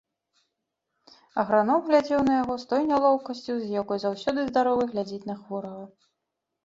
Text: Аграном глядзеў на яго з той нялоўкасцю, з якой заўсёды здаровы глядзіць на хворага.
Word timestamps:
Аграном 1.43 1.79
глядзеў 1.89 2.19
на 2.29 2.33
яго 2.41 2.57
з 2.63 2.69
той 2.73 2.81
нялоўкасцю, 2.93 3.53
з 3.61 3.65
якой 3.81 3.97
заўсёды 4.05 4.39
здаровы 4.51 4.83
глядзіць 4.95 5.25
на 5.31 5.35
хворага. 5.43 5.85